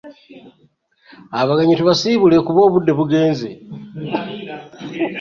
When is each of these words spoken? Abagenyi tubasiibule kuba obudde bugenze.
Abagenyi 1.39 1.73
tubasiibule 1.79 2.37
kuba 2.47 2.59
obudde 2.67 2.91
bugenze. 2.99 3.49